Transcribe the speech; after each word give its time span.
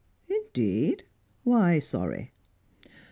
"Indeed? 0.27 1.03
Why 1.43 1.77
sorry?" 1.77 2.31